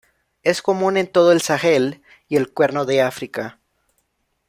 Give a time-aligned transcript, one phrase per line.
[0.41, 3.59] Es común en todo el Sahel y el cuerno de África.